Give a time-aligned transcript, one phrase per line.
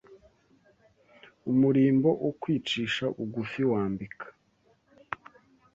[1.51, 4.27] umurimbo wo kwicisha bugufi wambika